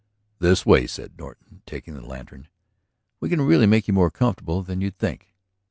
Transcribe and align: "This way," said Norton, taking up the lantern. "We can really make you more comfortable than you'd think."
"This 0.39 0.65
way," 0.65 0.87
said 0.87 1.15
Norton, 1.19 1.61
taking 1.67 1.95
up 1.95 2.01
the 2.01 2.09
lantern. 2.09 2.47
"We 3.19 3.29
can 3.29 3.39
really 3.41 3.67
make 3.67 3.87
you 3.87 3.93
more 3.93 4.09
comfortable 4.09 4.63
than 4.63 4.81
you'd 4.81 4.97
think." 4.97 5.35